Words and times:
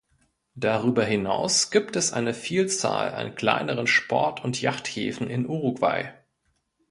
Darüber 0.55 1.05
hinaus 1.05 1.69
gibt 1.69 1.95
es 1.95 2.11
eine 2.11 2.33
Vielzahl 2.33 3.13
an 3.13 3.35
kleineren 3.35 3.85
Sport- 3.85 4.43
und 4.43 4.59
Yachthäfen 4.59 5.29
in 5.29 5.47
Uruguay. 5.47 6.11